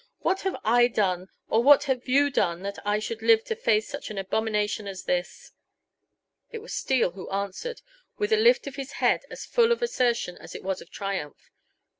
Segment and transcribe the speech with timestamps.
[0.21, 3.87] What have I done or what have you done that I should live to face
[3.87, 5.51] such an abomination as this?"
[6.51, 7.83] It was Steele who answered,
[8.17, 11.51] with a lift of his head as full of assertion as it was of triumph.